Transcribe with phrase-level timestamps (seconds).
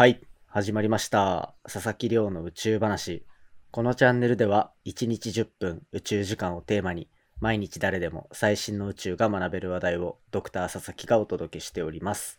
[0.00, 1.52] はい、始まりました。
[1.64, 3.26] 佐々木亮の宇宙話。
[3.70, 12.38] このチャンネルでは1日10分宇宙時間をテーマに毎日誰でも最新の宇宙が学べる話題をドクター佐々木がお届けしております。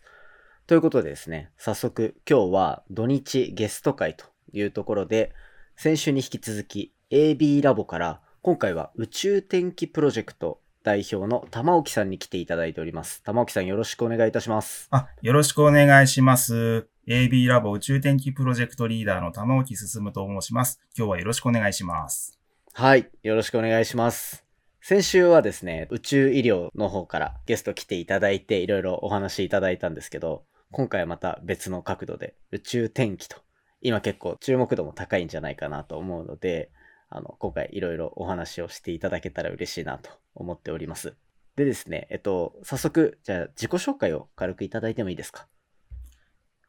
[0.66, 5.32] ということでですね、早速今日は土日ゲスト会というところで
[5.76, 13.22] 先週に引き続き AB ラボから今回は宇宙天気プロジェクト代表の玉置さんに来ていただいております。
[13.22, 14.88] 玉置さんよろしくお願いいたします。
[14.90, 16.91] あ、よろしくお願いします。
[17.08, 20.80] AB ラボ宇宙天気プロジェクトリーダーの玉置進と申します。
[20.96, 22.38] 今日はよろしくお願いします。
[22.74, 24.44] はい、よろしくお願いします。
[24.80, 33.38] 先週はですね、宇宙医療の方からゲスト来ていただいて、いろいろお話いただいたんですけど、今回はまた別の角度で宇宙天気と、
[33.80, 36.70] 今結構注目度も高いんじゃないかなと思うので、
[37.08, 41.16] あの、今回いろいろお話をしていただけたら嬉しいなと思っております。
[41.56, 45.48] でですね、えっと、早速、じゃあ自己紹介を軽くいただいてもいいですか？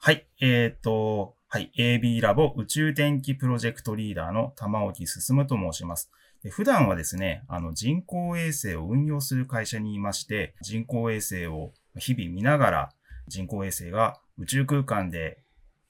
[0.05, 6.11] はい、えっ、と、はい、AB ラボ宇宙天気プロジェクトリーダーの玉置進と申します。
[6.43, 12.89] で普段はですね、あの人工衛星を運用する会社にいまして、人工衛星を日々見ながら、
[13.29, 15.37] 人工衛星が宇宙空間で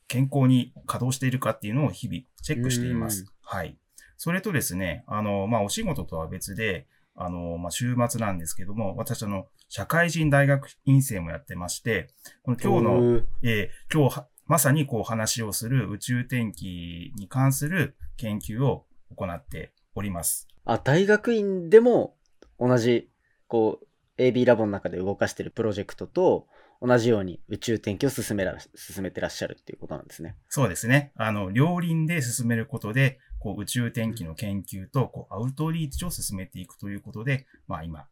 [0.08, 3.28] 健康に稼働しているかっていうのを日々チェックしていますうん。
[3.42, 3.80] はい。
[4.18, 6.86] それとですね、あの、まあ、お仕事とは別で、
[7.16, 12.10] あの、まあ、週末なんですけども、私あの、社会人大学院生もやってまして、
[12.44, 20.48] この今日の、えー今日はまさにこう話をする宇宙天気に関する研究を行っております。
[20.66, 22.16] あ、大学院でも
[22.60, 23.10] 同じ、
[23.48, 26.48] こう、AB ラボの中で動かしてるプロジェクトと
[26.86, 30.36] 同じように宇宙天気を進めら、進めてらっしゃるっていうことなんですね。
[30.50, 31.14] そうですね。
[31.16, 38.08] あの、両輪で進めることで、こう宇宙天気の研究とこうアウトリーチを進めていくということで、まあ今、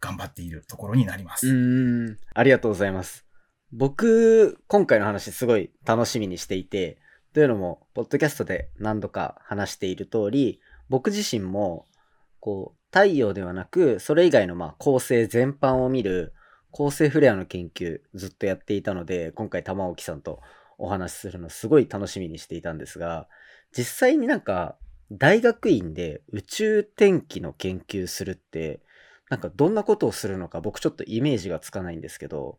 [0.00, 1.46] 頑張っているところになりまうす。
[1.46, 2.18] ーん。
[2.32, 3.26] ありがとうございます。
[3.72, 6.98] 僕、今回の話すごい楽しみにしていて、
[7.34, 11.84] というのも、ポッドキャストで何度か話している通り、僕自身も、
[12.40, 16.32] こう、太陽ではなく、それ以外のまあ恒星全般を見る
[16.76, 20.40] 恒星フレアの研究ずっとやっていたので、今回玉置さんと
[20.76, 23.28] お話しするのすごい楽しみにしていたんですが、
[23.70, 24.74] 実際になんか
[25.12, 28.80] 大学院で宇宙天気の研究するって、
[29.30, 32.58] なんかどんなことをするのか僕ちょっとイメージがつかないんですけど、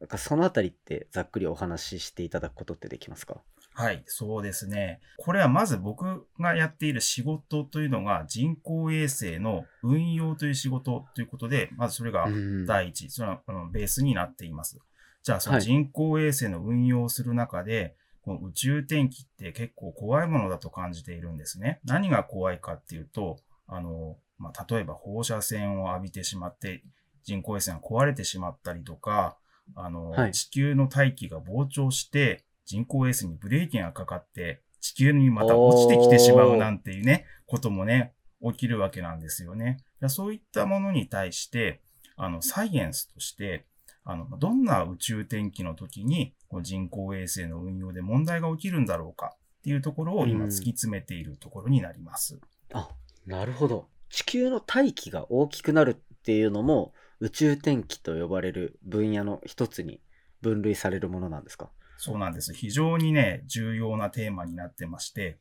[0.00, 3.40] なんかそのあたりってざっくりお話ししていただくことってできますか？
[3.78, 5.00] はい、そうですね。
[5.18, 14.80] これはまず僕がやっている仕事というのが人工衛星の運用という仕事ということで、まずそれがうん第一、それはあのベースになっています。
[15.22, 21.78] じゃあ、そはいの人工衛星の運用をする中で、この宇宙天気って結構怖いものだと感じているんですね。
[21.84, 26.82] 何が怖いかっていうと、あの、まあ、例えば放射線を浴びてしまって、
[27.22, 29.38] 人工衛星が壊れてしまったりとか、
[29.76, 38.12] あの、はい地球の大気が膨張して、人工衛星にブレーキがかかって、地球にまた落ちてきてしまうなんていうね、こともね、
[38.42, 39.78] 起きるわけなんですよね。
[40.08, 41.80] そういったものに対して、
[42.16, 43.64] あの、サイエンスとして、
[44.04, 52.38] あの、どんな宇宙天気の時に、こう人工衛星の運用で問題が起きるんだろうかっていうところを今うん突き詰めているところになります。
[52.72, 52.90] あ、
[53.26, 53.88] なるほど。
[54.10, 60.00] 地球の大気が大きくなるっていうのも宇宙天気と呼ばれる分野の一つに
[60.40, 61.70] 分類されるものなんですか？
[61.98, 62.54] そうなんです。
[62.54, 65.38] 非常にね、重要なテーマになってまして、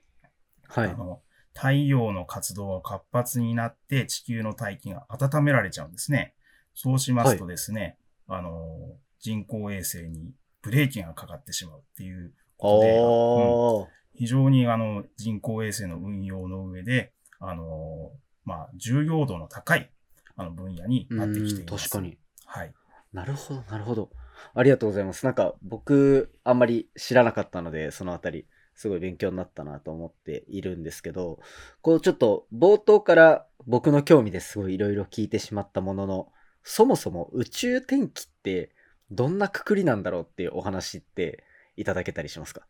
[0.67, 0.93] はいあ。
[0.93, 1.21] の
[1.53, 6.33] 太陽の活動が活発になって地球の大気が温められちゃうんですね。
[6.73, 7.97] そうしますとですね、
[8.27, 14.19] あの、人工衛星にブレーキがかかってしまうっていうことで、うん。
[14.19, 18.11] 非常にあの人工衛星の運用の上で、あの、
[18.45, 19.91] まあ、重要度の高い
[20.35, 21.89] あの分野になってきていうんます。
[21.89, 22.17] 確かに。
[22.45, 22.73] はい。
[23.13, 24.09] なるほど、なるほど。
[24.53, 25.25] ありがとうございます。
[25.25, 31.39] なんか僕、あんまり知らなかったので、そのあたり、すごい勉強になったなと思っているんですけど、
[31.81, 36.31] こうちょっと冒頭から僕の興味ですごいいろいろ聞いてしまったものの、
[36.61, 38.75] そもそも宇宙天気って
[39.09, 41.43] どんなくくりなんだろうっていうお話って
[41.75, 42.67] いただけたりしますか？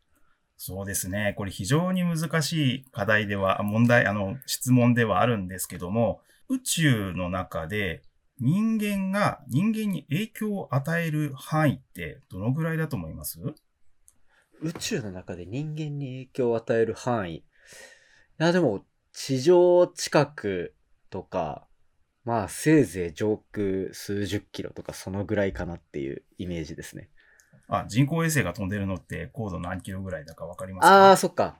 [0.55, 1.33] そうですね。
[1.35, 8.01] これ非常に難しい課題では、問題、あの、質問ではあるんですけども、宇宙の中で
[8.39, 13.39] 人間が人間に影響を与える範囲ってどのぐらいだと思います？
[14.61, 17.35] 宇宙の中で人間に影響を与える範囲。
[17.37, 17.43] い
[18.37, 20.75] や、でも、地上近く
[21.09, 21.67] とか、
[22.23, 27.09] まあ、せいぜい上空数十キロとか、そのぐらいかなっていうイメージですね。
[27.67, 31.07] あ、人工衛星が飛んでるのって高度何キロぐらいだかわかりますか？
[31.09, 31.59] ああ、そっか。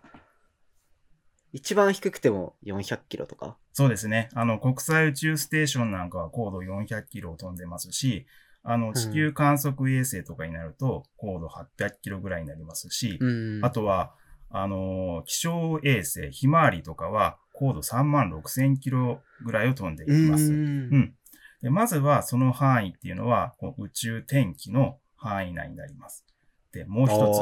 [1.54, 4.30] 一番低くても400キロとかそうですね。
[4.34, 8.26] あの、国際宇宙ステーションなんかは高度400キロを飛んでますし、
[8.64, 13.60] あの、地球観測衛星とかになると、高度800キロぐらいになりますし、うん。
[13.64, 14.16] あとは、
[14.50, 20.52] あの、気象衛星、ひまわりとかは、高度3万6千キロぐらいを飛んでいきます。
[20.52, 21.14] ううんん。
[21.62, 26.26] でまずは、その範囲っていうのは、こう宇宙天気の範囲内になります。
[26.72, 27.42] で、もう一つ、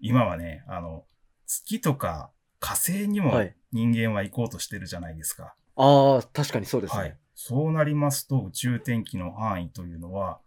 [0.00, 1.04] 今はね、あの、
[1.46, 2.30] 月とか
[2.66, 5.54] 火星にもはい人間は行こうとしてるじゃないですか。
[5.76, 5.82] ど。
[5.82, 7.00] ああ、確かにそうですね。
[7.00, 7.18] はい。
[7.34, 10.40] そうなりますと、宇宙天気の範囲というのは、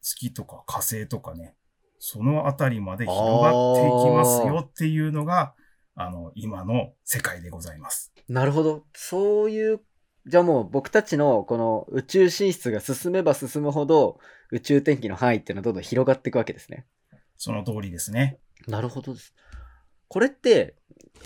[0.00, 1.54] 月とか火星とかね、
[2.00, 5.54] そのあたりまで広がっていきますよっていうのが、
[5.94, 8.12] あの、今の世界でございます。
[8.28, 8.84] なるほど。
[8.94, 9.80] そういう、
[10.26, 14.18] じゃあもう僕たちのこの宇宙進出が進めば進むほど
[14.50, 16.86] 宇宙天気の範囲っていうのはどんどん広がっていくわけですね。
[17.36, 18.38] その通りですね。
[18.66, 19.34] なるほどです。
[20.08, 20.76] これって、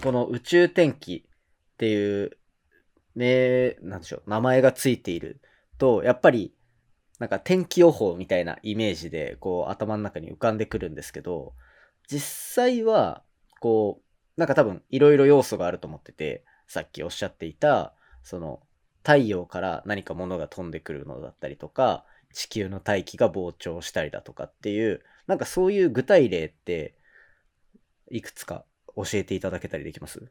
[0.02, 2.36] この宇宙天気っていう、
[3.14, 5.40] ね、なんでしょう、名前がついている
[5.78, 6.54] と、やっぱり、
[7.18, 11.54] なんか天気予報みたいなイメージで、こう頭の中に浮かんでくるんですけど、
[12.08, 13.22] 実際は、
[13.60, 18.60] こう、なんか多分いろいろ要素があると思ってて、さっきおっしゃっていた、その、
[19.02, 26.94] 太陽から何か物が飛んでくるのだったりとか、地球の大気が膨張したりだとかっていう、なんかそういう具体例って、
[28.10, 28.64] いくつか
[28.96, 30.30] 教えていただけたりできます？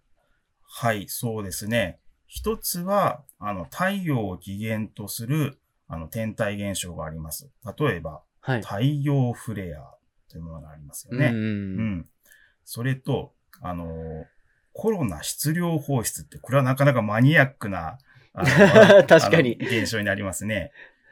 [0.63, 2.00] はい、そうですね。
[2.27, 7.50] 一つは、あの、太陽を起源とする、あの、天体現象があります。
[7.77, 8.62] 例えば、はい。
[8.62, 9.95] 太陽フレア
[10.29, 11.27] というものがありますよね。
[11.27, 12.09] うんうん。
[12.63, 14.25] それと、あの、
[14.73, 17.97] コロナ質量放出って、これはなかなかマニアックな、
[18.33, 20.71] あの 確かに現象になりますね。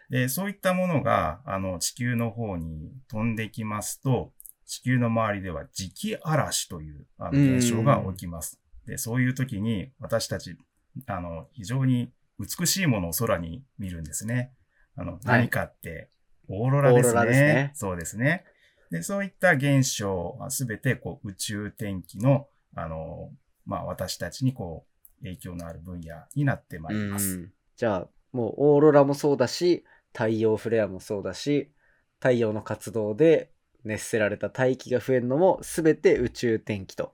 [0.10, 4.34] で、そういったものが、あの、地球の方に飛んできますと、
[4.74, 8.60] 地球の周りでは磁気嵐というあの現象が起きます。
[8.88, 10.58] で、そういう時に私たち、
[11.06, 14.52] あの、非常に美しいものを空に見るんですね。
[14.96, 16.10] あの、何かって、
[16.50, 17.22] オーロラですね。
[17.22, 18.46] すねそうですね。
[18.90, 23.30] で、そういった現象はすべてこう宇宙天気の、あの、
[23.68, 24.88] まあ、私たちにこ
[25.22, 27.38] う、影響のある分野になってまいります。
[27.38, 29.84] うんじゃあ、もうオーロラもそうだし、
[30.14, 31.72] 太陽フレアもそうだし、
[32.20, 33.53] 太陽の活動で
[33.84, 37.14] 熱せられた大気が増えるのも全て宇宙天気と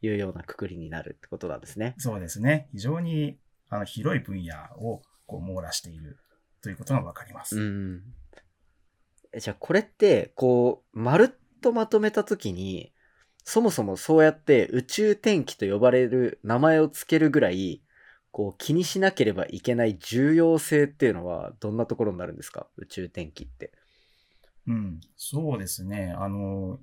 [0.00, 1.94] いうようなくくりになるってことなんですね。
[1.98, 2.68] そうですね。
[2.72, 3.38] 非常に
[3.68, 6.18] あの広い分野をこう網羅している
[6.60, 7.58] ということがわかります。
[7.58, 8.02] うん。
[9.32, 12.92] えじゃあこれって、こう、まるっとまとめたときに、
[13.44, 17.82] そもそもそうやって宇宙天気と呼ばれる名前をつけるぐらい、
[18.30, 22.66] こう気にしなければいけない重要性っていうのはどんなところになるんですか？
[22.76, 23.72] 宇宙天気って。
[24.66, 26.14] うん、そうですね。
[26.16, 26.78] あの、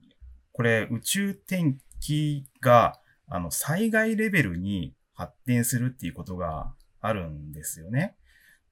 [0.52, 8.16] これ宇宙天気があの災害レベルに発展するっていうことがあるんですよね。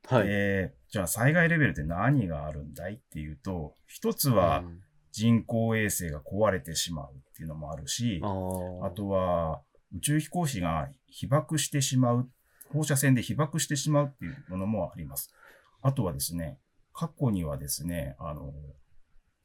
[0.08, 0.28] はい。
[0.28, 4.82] でじゃあ災害レベルって何があるんだいっていうと、一つはうん
[5.18, 9.62] 人工衛星が壊れてしまうっていうのもあるし、あーあとは
[9.96, 12.30] 宇宙飛行士が被爆してしまう、
[12.72, 15.34] 放射線で被爆してしまうっていうものもあります。
[15.82, 16.60] あとはですね、
[16.94, 18.54] 過去にはですね、あの、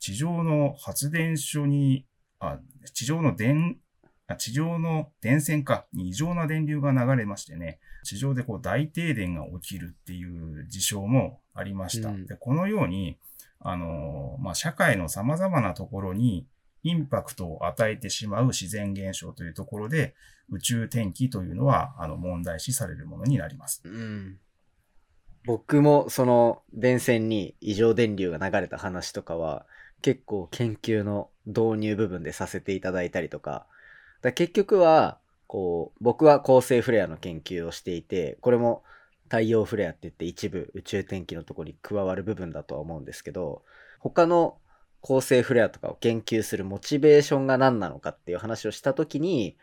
[0.02, 2.04] 地上の発電所に、
[2.40, 2.58] あ、
[2.92, 3.78] 地上の電、
[4.26, 12.08] あ地上の電線かに異常な電流が流れましてね、地上でこう大停電が起きるっていう事象もありました。
[12.08, 13.16] うんでこのように、
[13.60, 16.48] あの、まあ、社会の様々なところに
[16.82, 20.16] インパクトを与えてしまう自然現象というところで、
[20.50, 23.80] 宇宙天気というのは、あの、問題視されるものになります。
[23.84, 24.40] うん。
[25.44, 29.66] 僕もその電線に異常電流が流れた話とかは
[30.02, 33.66] 結構研究の導入部分でさせていただいたりとか、
[34.20, 38.82] だ結局はこう僕は恒星フレアの研究をしていて、これも
[39.24, 43.62] 太陽フレアって言って一部宇宙天気のとこに加わる部分だとは思うんですけど、
[43.98, 44.58] 他の
[45.00, 49.56] 恒星フレアとかを研究するモチベーションが何なのかっていう話をしたときに、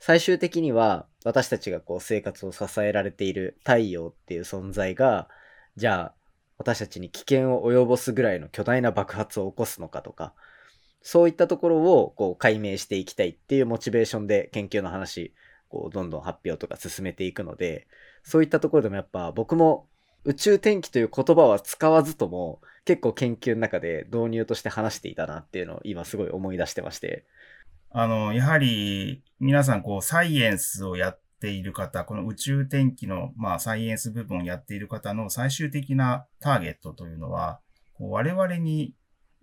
[0.00, 5.28] 最終的には私たちがこう生活を支えられている太陽っていう存在が、
[5.76, 6.14] じゃあ
[6.58, 10.34] 私たちに危険を及ぼすぐらいの巨大な爆発を起こすのかとか、
[11.00, 15.32] そういったところをこう解明していきたいっていうモチベーションで研究の話、
[15.68, 17.86] こうどんどん発表とか進めていくので、
[18.24, 19.86] そういったところでもやっぱ僕も
[20.24, 27.24] 宇宙天気という言葉は使わずとも結構研究の中で導入として話していたなっていうのを今すごい思い出してまして。
[27.90, 37.60] あの、やはり、皆さん、こう、サイエンスをやっている方、この宇宙天気の、まあ、サイエンス部分をやっている方の最終的なターゲットというのは、
[37.94, 38.94] こう我々に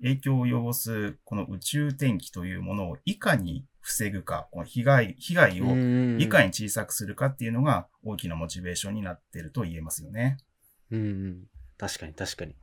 [0.02, 5.66] 影響を及ぼす、この宇宙天気というものをいかに防ぐか、この被害、被害を
[6.20, 10.38] いかに小さくするかっていうのが大きなモチベーションになっていると言えますよね。
[10.92, 11.44] うんうん。
[11.78, 12.56] 確かに確かに。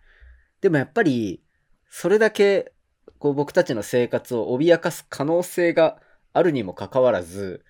[0.60, 1.42] でもやっぱり、
[1.88, 2.72] それだけ
[3.18, 6.00] こう僕たちの生活を脅かす可能性が
[6.32, 7.64] あるにもかかわらず、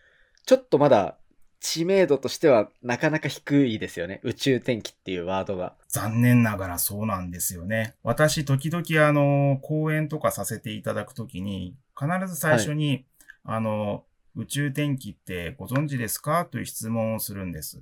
[0.47, 1.19] ちょっとまだ
[1.63, 4.21] 知名度としてはなかなか低いですよね。
[4.25, 5.75] 宇宙天気っていうワードが。
[5.89, 7.95] 残念ながらそうなんですよね。
[8.03, 13.07] 私、時々あの、講演とかさせていただくときに、必ず最初に、
[13.45, 14.05] あの、
[14.35, 16.47] 宇宙天気ってご存知ですか？
[16.47, 17.81] という質問をするんです。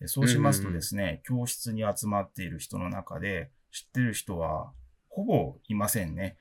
[0.00, 4.70] でそうしますとですね、教室に集まっている人の中で、知ってる人は、
[5.08, 6.36] ほぼいませんね。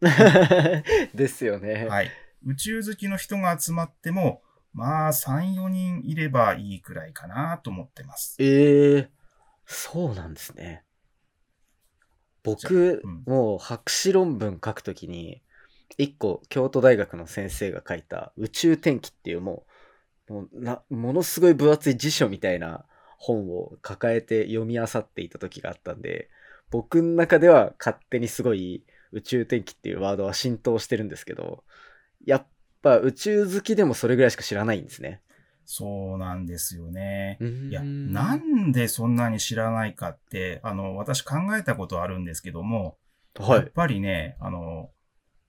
[1.14, 1.86] ですよね。
[1.88, 2.10] はい。
[2.46, 4.40] 宇宙好きの人が集まっても、
[4.72, 8.36] まあ、3、4人いればいいくらいかなと思ってます。
[8.38, 9.10] ええ
[9.66, 10.84] そうなんですね。
[12.42, 15.42] 僕、うんもう博士論文書くときに、
[15.98, 19.64] 一個京都大学の先生が書いた宇宙天気っていうも
[20.28, 22.84] う、もうなものすごい分厚い辞書みたいな
[23.18, 26.28] 本を抱えて読み漁っていた時があったんで、
[26.70, 31.62] 僕の中では勝手にすごい宇宙天気っていうワードは浸透してるんですけど、
[32.24, 32.46] やっ
[32.82, 35.22] ぱ宇宙好きでもそれぐらいしか知らないんですね。
[35.64, 37.38] そうなんですよね。
[37.40, 42.98] いいや、なんでそんなに知らないかって、あの、私考えたことあるんですけども、
[43.38, 43.58] はい。
[43.60, 44.90] やっぱりね、あの、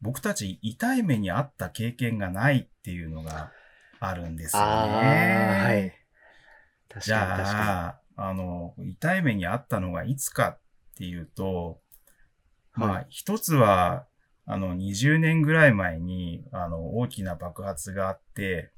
[0.01, 3.51] 僕たち痛い目にあった経験がないっていうのが
[3.99, 4.67] あるんですよね。
[4.67, 5.93] はい。
[6.89, 10.59] 確じゃあ、あの、痛い目にあったのがいつかっ
[10.95, 11.81] ていうと、
[12.77, 12.81] に。
[12.81, 14.05] まあ、一つは、
[14.45, 18.71] あの、20年ぐらい前に、あの、大きな爆発があって、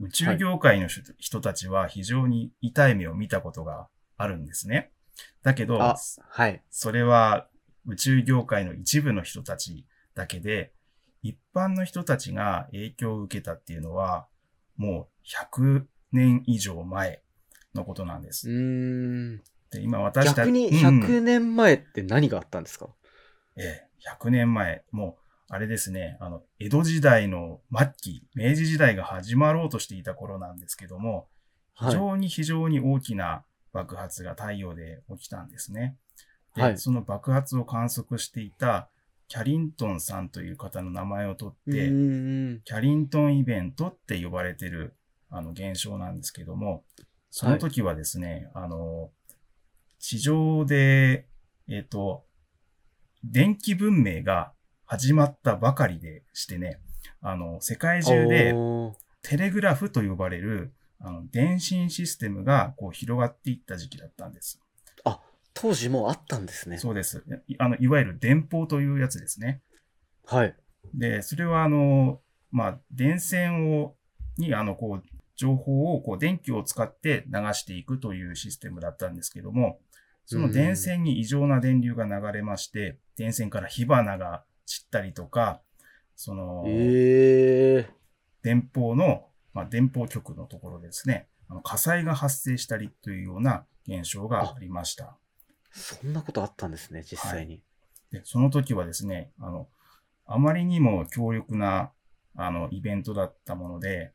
[0.00, 4.90] 宇宙業界の人,、人たちは非常に痛い目を見たことがあるんですね。
[5.42, 5.96] だけどあ、
[6.28, 6.62] はい。
[6.70, 7.46] それは
[7.86, 10.72] 宇宙業界の一部の人たちだけで、
[11.22, 14.26] 一般の人たちが影響を受けたっていうのは、
[14.76, 17.22] もう100年以上前
[17.74, 18.48] のことなんでうす。
[19.70, 22.88] で今私た逆にうん100年前って何があったんですか、
[23.56, 25.22] ええ、100年前、もう、
[25.54, 31.28] あれですね、あの、江戸時代の末期、明治時代が始まろうとしていた頃なんですけども、
[31.74, 31.94] 非はい。
[31.94, 35.96] 常に非常に大きな爆発が太陽で起きたんですね。
[36.54, 38.88] で、はいその爆発を観測していた
[39.28, 41.88] キャリントンさんという方の名前を取うって。
[42.64, 44.94] キャリントンイベントって呼ばれてる、
[45.30, 46.84] あの、現象なんですけども、
[47.30, 49.10] その時はですね、あの、
[49.98, 51.26] 地上で、
[51.68, 52.26] えっ、と、
[53.24, 54.52] 電気文明が
[54.86, 56.80] 始まったばかりでしてね、
[57.20, 58.54] あの、世界中で
[59.22, 64.60] テレグラフと呼ばれる、あの、電信システムがこう広がっていった時期だったんです。
[65.54, 66.78] 当時もうあったんですね。
[66.78, 67.24] そうです。
[67.46, 69.62] いあの、いわゆる電報というやつですね。
[70.26, 70.56] はい。
[70.94, 73.94] で、それはあの、まあ、電線を、
[74.38, 79.78] に、あの、こう、情報を、こう、電気を使って流していくというシステムだったんですけども、
[80.26, 85.60] その電線に異常な電流が流れまして、電線から火花が散ったりとか、
[86.16, 88.02] その、ええ
[88.42, 95.16] 電報の、まあ、電報局のところでですね、あの火災が発生したりというような現象がありました。
[95.72, 97.62] そんなことあったんですね、実際に。
[98.10, 99.68] で、その時はですね、あの、
[100.26, 101.92] あまりにも強力な、
[102.36, 104.12] あの、イベントだったもので、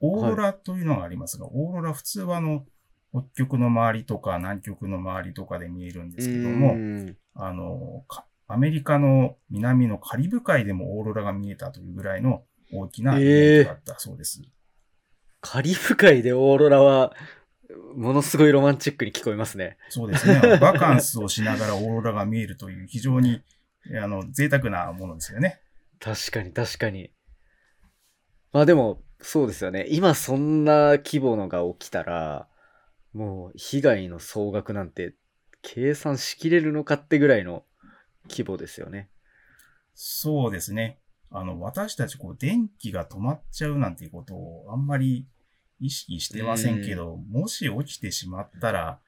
[0.00, 2.64] オーロラというのがありますが、オーロラ普通はあの、
[3.12, 6.76] 北極の周りとか南極の周りとかで見えるんですけども、
[7.34, 14.42] あの、かアメリカの南のカリブ海でもオーロラが見えたというぐらいの大きなイベントだったそうです。
[15.40, 17.14] カリブ海でオーロラは、
[17.94, 19.78] ものすごいロマンチックに聞こえますね。
[19.88, 20.40] そうですね。
[20.58, 23.42] バカンスをしながらオーロラが見えるという非常に、
[24.02, 25.60] あの、贅沢なものですよね。
[26.00, 27.12] 確かに確かに。
[28.52, 29.86] まあでも、そうですよね。
[29.88, 32.48] 今そんな規模のが起きたら、
[33.12, 35.14] もう被害の総額なんて
[35.62, 37.64] 計算しきれるのかってぐらいの
[38.28, 39.10] 規模ですよね。
[39.94, 40.98] そうですね。
[41.30, 45.26] あの、私たち、こう、電気が止まっちゃうなんていうことをあんまり
[45.80, 48.98] 意識してませんけど、もし起きてしまったら、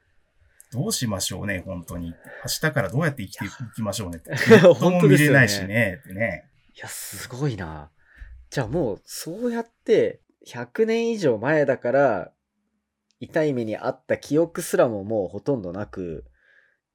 [0.73, 2.09] どうしましょうね、本当に。
[2.09, 2.15] 明
[2.61, 4.35] 日からどうやって生きていきましょうねって。
[4.61, 6.49] 本 本当見れないしね、ってね。
[6.77, 7.91] いや、すごいな。
[8.51, 12.33] じゃあもう、そうやって、100年以上前だから、
[13.23, 16.25] 痛い目にあった記憶すらももうほとんどなく、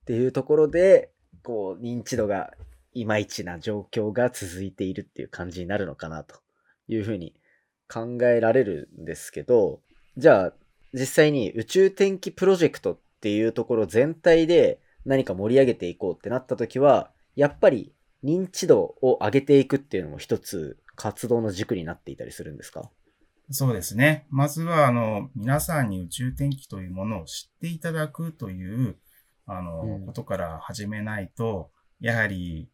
[0.02, 2.52] っていうところで、こう、認知度が
[2.94, 6.36] いまいちな状況が続いているっていう感じになるのかな、と
[6.90, 7.34] いうふうに
[7.88, 9.80] 考えられるんですけど、
[10.18, 10.54] じゃあ、
[10.94, 17.94] 実際に宇宙天気プロジェクトっていうところ全体で何か盛り上げていこうってなった時は、やっぱり
[18.24, 22.90] 認知度を上げていくっていうのも一つ活動の軸になっていたりするんですか？
[23.50, 24.26] そうですね。
[24.30, 28.98] まずは、あの、皆さんに宇宙天気というものを知っていただくという、
[29.46, 32.70] あの、うんことから始めないと、やはり、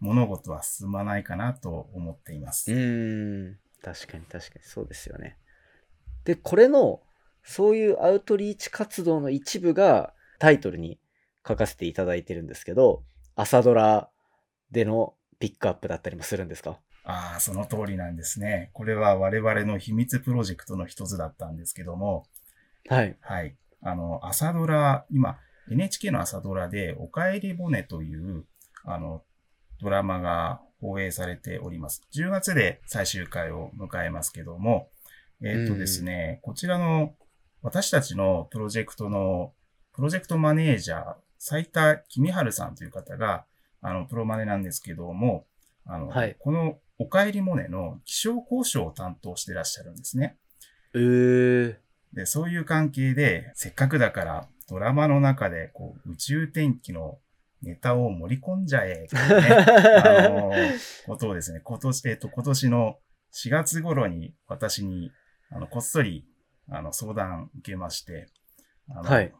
[0.00, 2.72] 物事は進まないかなと思っています。
[2.72, 3.58] うーん。
[3.82, 5.38] 確かに確かにそうですよね。
[6.24, 7.00] で、これの、
[7.42, 11.00] そういうアウトリーチ活動の一部がタイトルに
[11.46, 13.02] 書かせていただいてるんですけど、
[13.34, 14.10] 朝ドラ
[14.70, 16.78] でのピックアップだったりもするんですか？
[17.04, 18.70] ああ、その通りなんですね。
[18.74, 22.26] これは我々の秘密プロジェクトの一つだったんですけども、
[22.88, 23.16] はい。
[23.20, 23.56] はい。
[23.80, 25.38] あの、朝ドラ、今、
[25.70, 28.44] NHK の朝ドラで、おかえりボネという、
[28.84, 29.22] あの、
[29.80, 32.02] ドラマが放映されております。
[32.14, 34.88] 10月で最終回を迎えますけども、
[35.42, 37.14] えーっとですね、こちらの、
[37.62, 39.52] 私たちのプロジェクトの、
[39.92, 43.44] プロジェクトマネージャー、斉田君春さんという方が、
[43.80, 45.46] あの、プロマネなんですけども、
[45.84, 50.36] あの、はいこのおかえりモネの気象交渉を担当してらっしゃるんですね。
[50.94, 51.76] えー。
[52.12, 57.18] で、そういう関係で、せっかくだから、ドラマの中で、こう、宇宙天気の
[57.60, 59.08] ネタを盛り込んじゃえ、ね、
[60.04, 60.52] あの、
[61.06, 62.98] ことをですね、今年、えっと、今年の
[63.32, 65.10] 4月頃に私に、
[65.50, 66.24] あの、こっそり、
[66.68, 68.28] あの、相談受けまして、
[68.88, 69.32] はい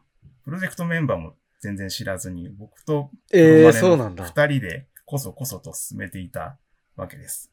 [0.45, 4.25] プロジェクトメンバーも全然知らずに、僕と、えー、そうなんだ。
[4.25, 6.59] 二人で、こそこそと進めていた
[6.97, 7.52] わけです。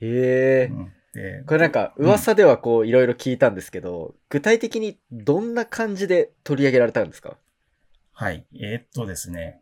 [0.00, 0.74] えー。
[0.74, 7.36] うん、で、これなんか噂ではこういろいろ聞いたんですけど、具体的にどんな感じで取り上げられたんですか？
[8.12, 8.46] はい。
[8.54, 9.60] えーっとですね。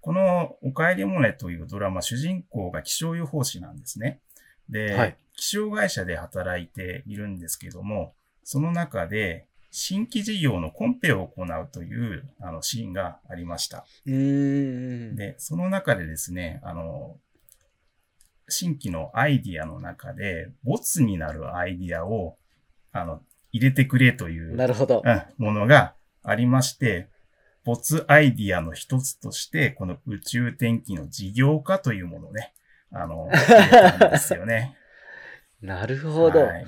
[0.00, 4.20] このおかえりモネというドラマ、主人公が気象予報士なんですね。
[4.68, 13.84] で、はい気象会社で働いているんですけども、その中で新規事業のコンペを行うというあのシーンがありました。
[14.06, 17.18] で、その中でですね、あの、
[18.48, 22.36] 新規のアイディアの中で、ボツになるアイディアを、
[22.92, 23.20] あの、
[23.52, 25.02] 入れてくれというなるほど。
[25.04, 27.08] うん、ものがありまして、
[27.64, 32.52] 没アイディアの一つとして、この宇宙天気の事業化というものをね、
[32.92, 34.76] あの、入れたんですよね。
[35.60, 36.46] なるほど。
[36.46, 36.66] はい。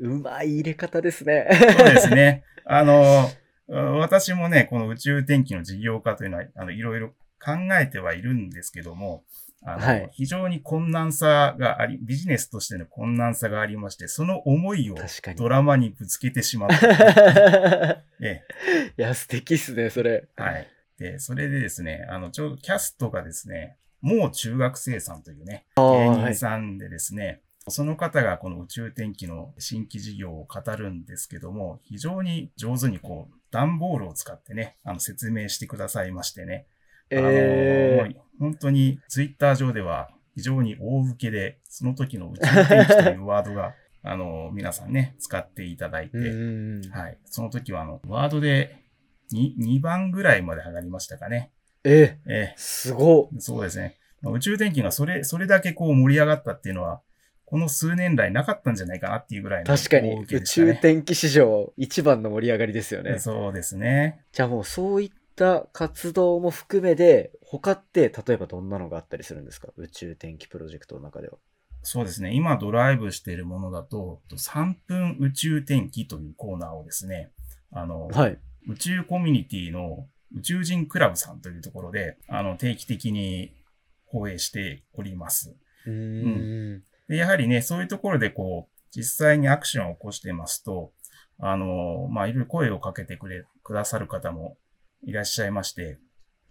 [0.00, 1.46] うまい入れ方ですね。
[1.50, 2.44] そうですね。
[2.66, 3.30] あの、
[3.68, 9.24] 私もね、この宇宙天気の事業化というのは、あの、いろいろ考えてはいるんですけども、
[9.64, 14.96] あの、はい非常に困難さがあり、ビジネスとしての困難さがありまして、その思いを
[15.36, 16.86] ドラマにぶつけてしまった。
[18.20, 18.42] ええ
[18.96, 20.28] いや、素敵っすね、それ。
[20.36, 20.68] はい。
[20.98, 36.66] で、それでですね、あの、ちょうどキャストがですね、もう中学生さんというね、芸はい人さんでですね、その方がこの宇宙天気の新規事業を語るんですけども、非常に上手にこう、段ボールを使ってね、あの、説明してくださいましてね。
[37.12, 46.18] あのえもう本当にツイッター上では非常に大受けで、その時の宇宙天気というワードが、 あの、皆さんね、使っていただいて。
[46.90, 47.18] はい。
[47.24, 48.76] その時は、あの、ワードで
[49.32, 51.50] 2, 2番ぐらいまで上がりましたかね。
[51.84, 53.96] え、えすごえ、そうですね。
[54.20, 57.00] まあ宇宙天気がそれ、それだけこう盛り上がったっていうのは、
[57.46, 63.20] この数年来なかったんじゃないかなっていうぐらいの確かに宇宙天気史上一番の盛り上がりですよね。
[63.20, 64.24] そうですね。
[64.32, 69.68] じゃあもうそういった活動も含めで、他って例えばどんなのがあったりするんですか？
[69.76, 71.38] 宇宙天気プロジェクトの中では。
[71.82, 72.34] そうですね。
[72.34, 77.30] 今ドライブしているものだと、3分宇宙天気というコーナーをですね、
[77.70, 78.38] あの、はい。
[78.66, 83.54] 宇宙コミュニティの宇宙人クラブさんというところで、あの、定期的に
[84.06, 85.54] 放映しております。
[85.86, 86.82] うーん。
[87.08, 90.92] で、やはりね、そういうところでこう、実際にアクションを起こしてますと、
[91.38, 94.56] あの、まあ、いろいろ声をかけてくれ、くださる方も
[95.02, 95.98] いらっしゃいまして、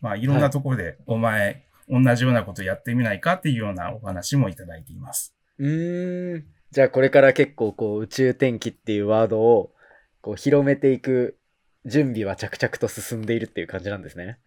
[0.01, 5.35] まあ、いろんなところで、お前、同じようなことやってみないかっていうようなお話もいただいています。
[5.59, 6.45] うーん。
[6.71, 9.71] じゃあこれから結構こう宇宙天気っていうワードを
[10.21, 11.37] こう広めていく
[11.85, 14.39] 準備は着々と進んでいるっていう感じなんですね。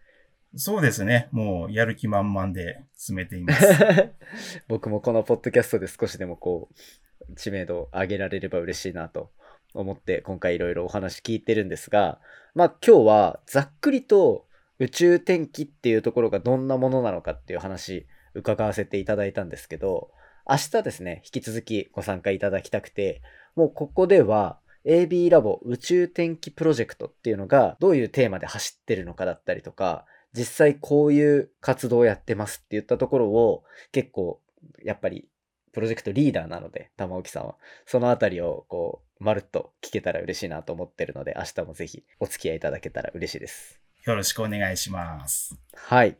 [0.55, 1.29] そうですね。
[1.31, 4.09] もう、やる気満々で進めています。
[4.67, 9.31] 僕もこのポッドキャストで少しでもこう知名度を上げられれば嬉しいなと
[9.73, 12.19] 思って今回いろいろお話聞いてるんですが
[12.59, 14.45] まあ今日はざっくりと
[14.79, 20.11] 宇宙天気っていうところがどんなものなのかっていう話伺わせていただいたんですけど
[20.45, 23.21] 明日ですね引き続きご参加いただきたくて
[23.55, 34.41] もうここでは AB ラボ宇宙天気プロジェクトっていうのがどういうテーマで走ってるのかだったりとか実際こういう活動をやってますって言ったところを結構
[34.83, 35.29] やっぱり
[35.71, 37.55] プロジェクトリーダーなので玉置さんは。
[37.85, 43.79] そのあたりをこうまるっと聞けたら嬉しいなと思ってるので明日もぜひお付き合いいただけたら嬉しいです。
[44.05, 45.55] よろしくお願いします。
[45.75, 46.15] はい。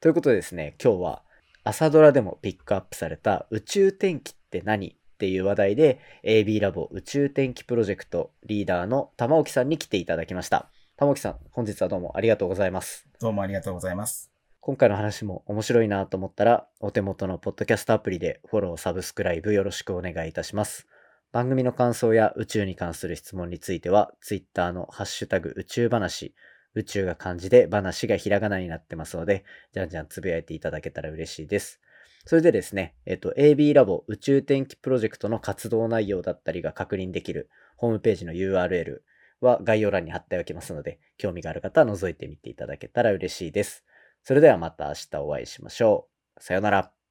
[0.00, 1.22] ということでですね今日は
[1.64, 10.68] 朝ドラでもピックアップされた宇宙天気って何っていう話題で AB ラボ宇宙天気プロジェクトリーダーの玉置さんに来ていただきました。
[10.98, 13.06] 玉置さん本日はどうもありがとうございます。
[13.18, 14.30] どうもありがとうございます。
[14.60, 20.86] 今回の話も面白いなと思ったら、お手元のポッドキャストアプリでフォロー、サブスクライブよろしくお願いいたします。
[21.32, 26.34] 番組の感想や宇宙に関する質問については、Twitter のハッシュタグ宇宙話、
[26.74, 31.80] 宇宙が漢字で話がひらがなになってますので、じゃんじゃんつぶやいていただけたら嬉しいです。
[32.26, 39.00] それでですね、えっと、AB ラボ宇宙天気プロジェクトの活動内容だったりが確認できるホームページの URL
[39.40, 43.84] は概要欄に貼っておきますので、興味がある方は覗いてみていただけたら嬉しいです。
[44.22, 46.42] それではまた明日お会いしましょう。
[46.42, 47.01] さようなら。